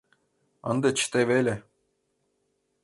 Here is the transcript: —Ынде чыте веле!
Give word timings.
—Ынде 0.69 0.89
чыте 0.97 1.21
веле! 1.29 1.55